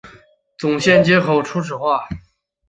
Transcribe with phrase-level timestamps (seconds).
[0.57, 2.07] 总线接口初始化